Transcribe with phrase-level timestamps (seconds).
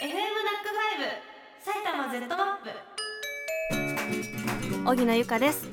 [0.00, 1.12] FM NACK5
[1.62, 2.62] 埼玉 Z マッ
[4.84, 4.88] プ。
[4.88, 5.68] 荻野由香です。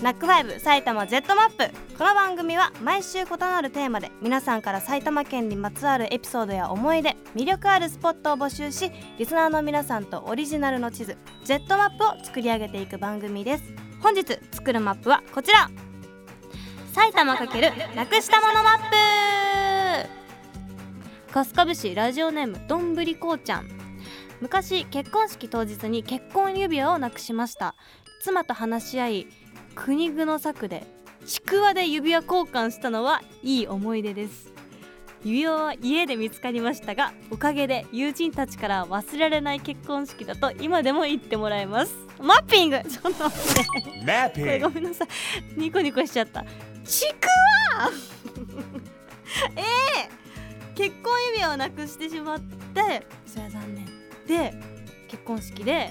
[0.00, 1.68] NACK5 埼玉 Z マップ。
[1.98, 13.64] この番組は毎週異なるテーマで皆さんから埼玉県にまつわるエピソードや思い出魅力あるスポットを募集しリスナーの皆さんとオリジナルの地図 Z マップを作り上げていく番組です。
[14.00, 15.68] 本日作るマップはこちら。
[16.92, 19.05] 埼玉×なくしたものマップ
[21.32, 23.68] 春日部市ラジオネームどんぶりこうちゃん。
[24.40, 27.74] 昔結婚式当日に結婚指輪をなくしました。
[28.20, 29.26] 妻と話し合い
[29.74, 30.84] 国具の策で
[31.26, 34.52] ちくわで指輪交換したのはいい思い出です。
[35.24, 41.94] 指輪は家で見つかりましたがおかげで友人たちから忘れられない結婚式だと今でも言ってもらえます。
[42.20, 42.80] マッピング！
[42.88, 44.40] ちょっと待って。
[44.40, 45.08] これ.ごめんなさい。
[45.56, 46.44] ニコニコしちゃった。
[46.84, 47.26] ちく
[47.78, 47.90] わ！
[49.56, 49.64] えー、
[50.76, 53.86] 結婚指輪をなくしてしまってそれは残念。
[54.26, 54.54] で
[55.08, 55.90] 結婚式で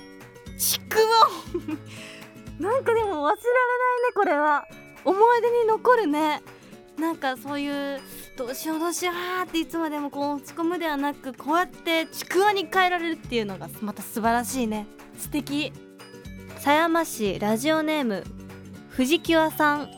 [0.58, 2.62] ちくわを。
[2.62, 3.38] なんかでも忘れられないね
[4.16, 4.66] これは。
[5.04, 6.42] 思い出に残るね。
[6.98, 8.00] なんかそういう
[8.38, 14.86] どうしようどうしようっていつまでもこう落ち込むではなくこうやってちくわに変えられるっていうのがまた素晴らしいね。
[15.18, 15.74] 素敵。
[16.60, 18.24] 狭山市ラジオネーム
[18.90, 19.90] 藤木和さん。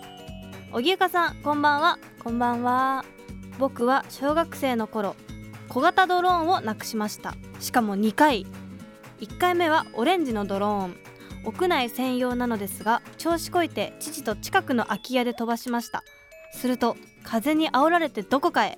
[0.71, 1.99] 荻生さんこんばんは。
[2.23, 3.05] こんばんは
[3.57, 5.15] 僕は小学生の頃
[5.69, 7.35] 小型ドローンをなくしました。
[7.59, 8.45] しかも2回。
[9.19, 10.97] 1回目はオレンジのドローン。
[11.43, 16.03] 屋内専用なのですが調子こいて父と近くの空き家で飛ばしました。
[16.51, 18.77] すると風に煽られてどこかへ。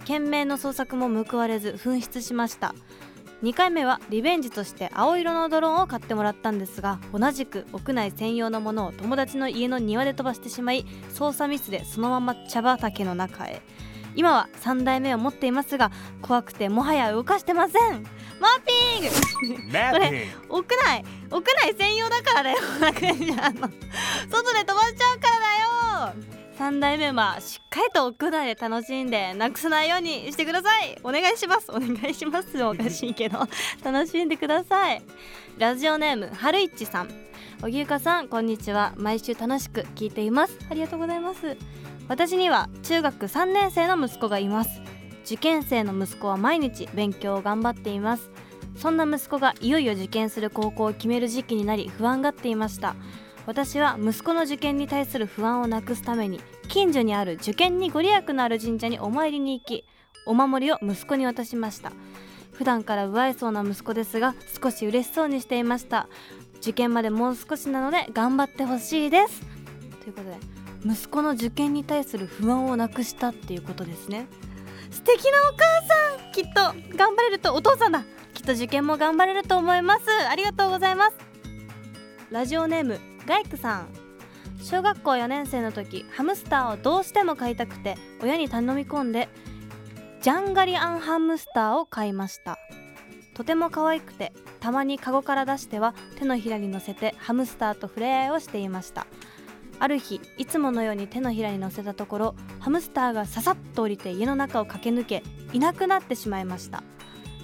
[0.00, 2.74] 懸命の捜索も報われず紛失しました。
[3.42, 13.60] 2回目はリベンジとして青色のドローンを買ってもらったんですが同じく屋内専用のものを友達の家の庭で飛ばしてしまい操作ミスでそのまま茶畑の中へ。
[14.16, 18.02] 今は3台目を持っていますが怖くてもはや動かしてません。
[18.40, 19.72] マーピング。
[19.72, 20.26] Mapping.
[20.48, 22.58] 屋内屋内専用だからだよ。
[22.58, 26.36] 外で飛ばしちゃうからだよ。
[26.58, 30.98] 3代目はしっかりと屋内で楽しんでなくさないようにしてください。
[31.02, 31.70] お願いします。
[31.70, 33.40] お願いしますおかしいけど
[33.84, 35.02] 楽しんでください。
[35.58, 37.10] ラジオネームはるいっちさん
[37.62, 38.94] 荻生さんこんにちは。
[38.96, 40.58] 毎週楽しく聞いています。
[40.70, 41.56] ありがとうございます
[42.08, 44.80] 私には中学3年生の息子がいます。
[45.24, 48.30] 受験生の息子は毎日勉強を頑張っています。
[48.76, 52.94] そんな息子がいよいよ受験する高校を決める時期になり不安がっていました。
[53.46, 59.84] 私は息子の受験に対する不安をなくすために近所にある受験にご利益のある神社にお参りに行き
[60.26, 61.92] お守りを息子に渡しました。
[62.52, 66.08] 普段から不愛想な息子ですが少し嬉しそうにしていました。
[66.60, 69.40] 受験までもう少しなので頑張ってほしいです。
[70.02, 70.55] ということで
[70.86, 74.28] 息子の受験に対する不安をなくしたっていうことですね。
[74.90, 78.04] 素敵なお母さんきっと頑張れるとお父さんだ。
[78.34, 80.02] きっと受験も頑張れると思います。
[80.30, 81.16] ありがとうございます。
[82.30, 83.88] ラジオネームガイクさん。
[84.62, 89.28] 小学校4年生の時ハムスターをどうしても飼いたくて親に頼み込んで
[90.22, 92.58] ジャンガリアンハムスターを買いました。
[93.34, 99.06] とても可愛くてたまにカゴから出しては手のひらに乗せてハムスターと触れ合いをしていました。
[99.78, 105.22] ある日いつものように手のひらに乗せたところハムスターがささっと降りて家の中を駆け抜け
[105.52, 106.82] いなくなってしまいました。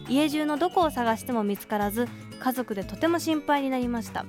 [0.09, 2.09] 家中のどこを探しても見つからず
[2.41, 4.26] 家族でとても心配になりました。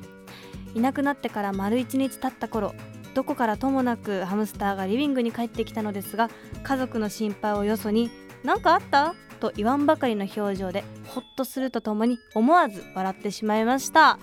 [0.75, 2.74] いなくなってから丸一日経った頃
[3.13, 6.30] どこからともなくハムスターがリビングに帰ってきたのですが
[6.63, 8.09] 家族の心配をよそに
[8.44, 14.18] 「何かあった?」と言わんばかりの表情でほっとするとともに思わず笑ってしまいました。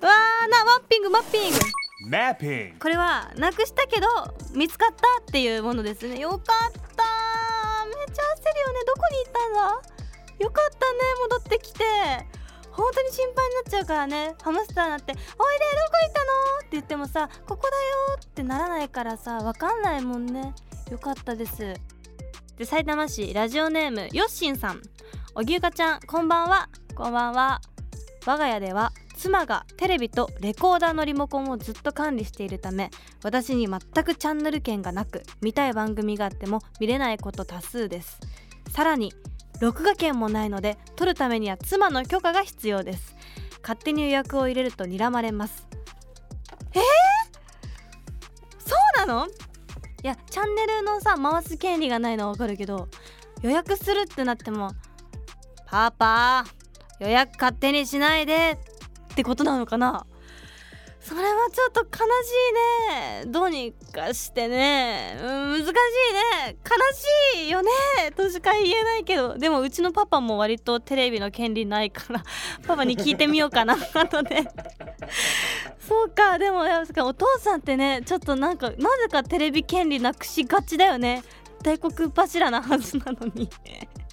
[0.00, 1.56] うわーなマッピングマッピング。
[2.06, 2.78] Mapping.
[2.78, 4.06] これはなくしたけど
[4.54, 6.20] 見つかったっていうものですね。
[6.20, 6.48] よかった。
[6.48, 8.80] めっちゃ焦るよね。
[8.86, 10.44] どこに行ったんだ？
[10.44, 10.98] よかったね。
[11.22, 11.84] 戻ってきて。
[12.70, 14.34] 本当に心配になっちゃうからね。
[14.40, 17.68] ハムスターなって「おいでどこ行ったの?」って言ってもさ「ここだ
[18.14, 20.54] よ」ってならないからさわかんないもんね。
[20.92, 21.74] よかったです。
[22.56, 24.82] で埼玉市ラジオネームよっしんさん
[25.34, 27.60] おぎゅうかちゃんこんばんはこんばんは
[28.26, 32.90] 我が家では妻がテレビとレコーダーのリモコンをずっと管理しているため
[33.24, 38.20] 私に全くチャンネル権がなく見たい番組があっても見れないこと多数です。
[38.72, 39.12] さらに
[39.60, 43.16] 録画権もないので撮るためには妻の許可が必要です。
[43.62, 45.66] 勝手に予約を入れると睨まれます。
[46.74, 46.82] えー、
[48.64, 49.26] そうなの？
[49.26, 49.30] い
[50.06, 52.88] やチャンネルのさ回す権利がないのはわかるけど
[53.42, 54.70] 予約するってなっても
[55.66, 56.44] パパ
[57.00, 58.58] 予約勝手にしないで
[59.18, 60.06] ってことなのかな？
[61.00, 63.32] それはちょっと悲しいね。
[63.32, 66.56] どうにかしてね、うん、難しいね。
[67.34, 67.70] 悲しいよね。
[68.14, 69.36] としか言えないけど。
[69.36, 72.22] でもうちのパパも割とテレビの権利ないから。
[72.64, 73.76] パパに聞いてみようかな。
[73.94, 74.44] 後で。
[75.80, 76.38] そうか。
[76.38, 81.24] でもお父さんってねちょっとなんかなぜかテレビ権利なくしがちだよね。
[81.64, 83.50] 大黒柱なはずなのに。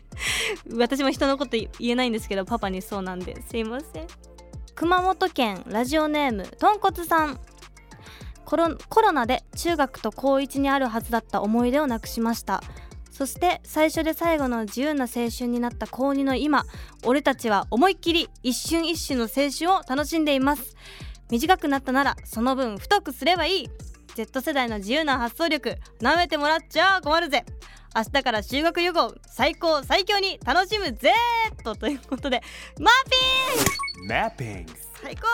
[0.76, 3.40] 私も人のこと言えないんですけどパパにそうなんで。
[3.48, 4.08] すいません。
[4.76, 7.40] 熊本県ラジオネームとんこつさん。
[8.44, 12.62] コロコロナで中学と高1にあるはずだった思い出をなくしました。
[13.10, 16.66] そして最初で最後の自由な青春になった高2の今
[17.06, 20.76] 俺たちは思いっきり一瞬一瞬の青春を楽しんでいます。
[21.32, 23.70] 短くなったならその分太くすればいい。
[24.14, 27.46] Z 世代の自由な発想力舐めてもらっちゃ困るぜ。
[27.96, 31.14] 明日から修学旅行最高最強に楽しむぜ
[31.64, 32.42] とということで
[32.80, 34.10] マーピング
[35.02, 35.28] 最高。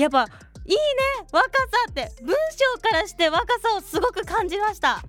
[0.00, 0.22] やっぱ
[0.66, 0.78] いいね
[1.32, 1.50] 若さ
[1.90, 2.34] って文
[2.74, 5.02] 章からして若さをすごく感じました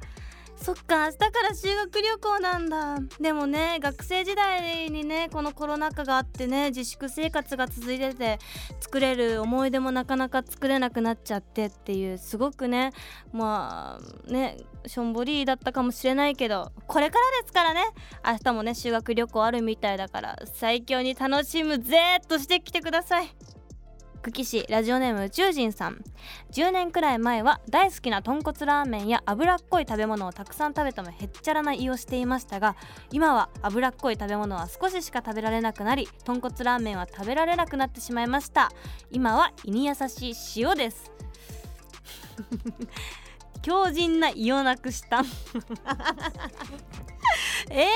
[0.68, 2.98] そっか明日から修学旅行なんだ。
[3.22, 8.38] でもね学生時代にねこのコロナ禍があってね自粛生活が続いてて
[8.82, 12.92] 作れる思い出もなかなか作れなくなっちゃってっていうすごくね
[13.32, 13.98] ま
[14.28, 17.86] あねしょんぼりだったかもしれないけどこれからですからね
[18.26, 23.34] 明日もね修学旅行あるみたいだから最強に楽しむぜっとしてきてください。
[24.28, 26.04] 久喜市ラジオネーム宇宙人さん。
[26.52, 32.76] 10年くらい前は大好きな豚骨ラーメンや脂っこい食べ物をたくさん食べてもへっちゃらな胃をしていましたが
[33.10, 38.70] 今は脂っこい食べ物は少ししか食べられなくなり豚骨ラーメンは食べられなくなってしまいました。
[39.12, 41.10] 今は胃に優しい塩です。
[43.64, 45.24] 強靭な胃をなくした。
[47.72, 47.88] えー、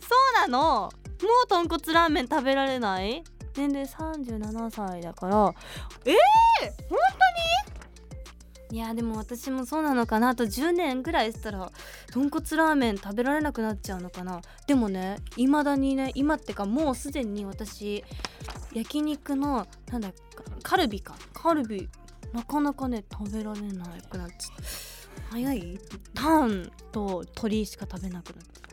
[0.00, 0.08] そ
[0.46, 0.90] うなの？
[1.22, 3.22] もう豚骨ラーメン食べられない？
[3.68, 5.54] 年齢37歳だから。
[6.06, 6.14] えー、
[6.88, 6.98] 本
[8.68, 8.76] 当に？
[8.76, 10.28] いやでも私もそうなのかな。
[10.28, 11.70] あと10年ぐらいしたら
[12.12, 14.40] 豚骨ラーメン食べられなくなっちゃうのかな。
[14.66, 18.04] でもねいまだにね今ってかもうすでに私
[18.72, 20.12] 焼肉のなんだ
[20.62, 21.16] カルビか。
[21.34, 21.88] カルビ
[22.32, 24.62] なかなかね食べられなくなっちゃう
[25.32, 25.78] 早い？
[26.14, 28.68] ターンと鶏しか食べなくなっちゃ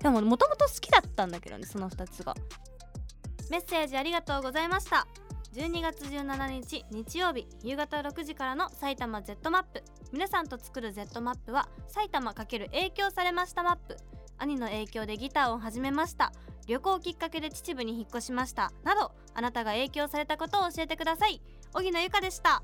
[0.00, 2.36] うでももともと好きだったんだけどねその2つが
[3.52, 5.06] メッセージありがとうございました。
[5.52, 9.82] 12月17日日曜日夕方6時からの埼玉 Z マップ。
[10.10, 12.34] 皆さんと作る Z マップは埼玉×
[12.70, 13.98] 影響されましたマップ。
[14.38, 16.32] 兄の影響でギターを始めました。
[16.66, 18.72] 旅行きっかけで秩父に引っ越しました。
[18.84, 21.42] などあなたが影響されたことを教えてください。
[21.74, 22.62] 荻野由香でした。